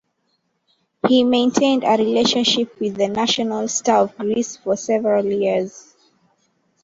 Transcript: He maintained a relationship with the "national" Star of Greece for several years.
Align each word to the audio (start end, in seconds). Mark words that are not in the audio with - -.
He 1.07 1.23
maintained 1.23 1.83
a 1.83 1.95
relationship 1.95 2.79
with 2.79 2.95
the 2.97 3.07
"national" 3.07 3.67
Star 3.67 4.05
of 4.05 4.17
Greece 4.17 4.57
for 4.57 4.75
several 4.75 5.23
years. 5.25 5.93